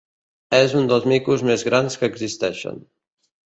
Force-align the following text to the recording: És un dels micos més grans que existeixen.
És 0.59 0.73
un 0.79 0.89
dels 0.93 1.05
micos 1.11 1.45
més 1.51 1.67
grans 1.69 2.01
que 2.03 2.13
existeixen. 2.15 2.85